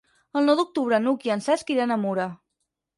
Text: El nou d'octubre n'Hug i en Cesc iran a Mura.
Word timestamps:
El 0.39 0.47
nou 0.49 0.57
d'octubre 0.59 1.01
n'Hug 1.05 1.29
i 1.29 1.35
en 1.37 1.47
Cesc 1.51 1.73
iran 1.77 1.97
a 1.99 2.03
Mura. 2.07 2.29